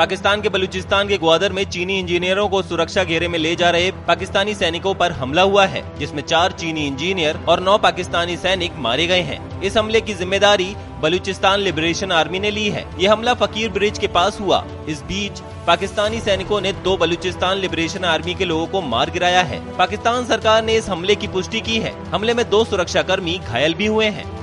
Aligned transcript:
पाकिस्तान 0.00 0.42
के 0.42 0.48
बलूचिस्तान 0.48 1.08
के 1.08 1.16
ग्वादर 1.18 1.52
में 1.52 1.62
चीनी 1.64 1.98
इंजीनियरों 1.98 2.48
को 2.48 2.60
सुरक्षा 2.62 3.02
घेरे 3.04 3.26
में 3.28 3.38
ले 3.38 3.54
जा 3.56 3.70
रहे 3.70 3.90
पाकिस्तानी 4.06 4.54
सैनिकों 4.54 4.94
पर 4.94 5.12
हमला 5.12 5.42
हुआ 5.42 5.66
है, 5.66 5.82
जिसमें 5.98 6.22
चार 6.22 6.52
चीनी 6.52 6.86
इंजीनियर 6.86 7.40
और 7.48 7.60
नौ 7.60 7.76
पाकिस्तानी 7.78 8.36
सैनिक 8.36 8.78
मारे 8.78 9.06
गए 9.06 9.20
हैं। 9.20 9.60
इस 9.62 9.76
हमले 9.76 10.00
की 10.00 10.14
ज़िम्मेदारी 10.14 10.74
बलूचिस्तान 11.02 11.60
लिबरेशन 11.60 12.12
आर्मी 12.12 12.40
ने 12.40 12.50
ली 12.50 12.68
है। 12.68 12.86
ये 13.00 13.08
हमला 13.08 13.34
फकीर 13.34 13.70
ब्रिज 13.70 13.98
के 13.98 14.06
पास 14.08 14.40
हुआ। 14.40 14.64
इस 14.88 15.02
बीच, 15.02 15.40
पाकिस्तानी 15.66 16.20
सैनिकों 16.20 16.60
ने 16.60 16.72
दो 16.82 16.96
बलूचिस्तान 16.96 17.58
लिबरेशन 17.58 18.04
आर्मी 18.06 18.34
के 18.34 18.44
लोगों 18.44 18.66
को 18.66 18.80
मार 18.80 19.10
गिराया 19.10 19.42
है। 19.42 19.62
पाकिस्तान 19.76 20.26
सरकार 20.26 20.64
ने 20.64 20.76
इस 20.76 20.88
हमले 20.88 21.14
की 21.14 21.28
पुष्टि 21.28 21.60
की 21.60 21.78
है। 21.78 21.94
हमले 22.10 22.34
में 22.34 22.48
दो 22.50 22.64
सुरक्षा 22.64 23.02
कर्मी 23.02 23.38
घायल 23.38 23.74
भी 23.74 23.86
हुए 23.86 24.06
हैं। 24.08 24.39